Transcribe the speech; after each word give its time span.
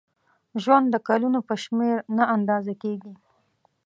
ژوند 0.63 0.87
د 0.91 0.95
کلونو 1.07 1.39
په 1.47 1.55
شمېر 1.63 1.97
نه 2.17 2.23
اندازه 2.35 2.73
کېږي. 2.83 3.13